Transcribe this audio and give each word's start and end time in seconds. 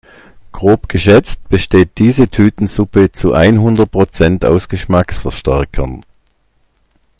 Grob 0.51 0.89
geschätzt 0.89 1.47
besteht 1.47 1.99
diese 1.99 2.27
Tütensuppe 2.27 3.11
zu 3.11 3.33
einhundert 3.35 3.91
Prozent 3.91 4.43
aus 4.45 4.67
Geschmacksverstärkern. 4.67 6.01